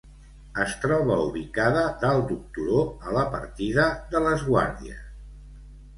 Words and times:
"Es 0.61 0.71
troba 0.85 1.17
ubicada 1.25 1.83
dalt 2.03 2.25
d'un 2.31 2.41
turó, 2.57 2.81
a 3.11 3.13
la 3.19 3.27
partida 3.37 3.87
de 4.15 4.23
""Les 4.29 4.49
Guàrdies""." 4.53 5.05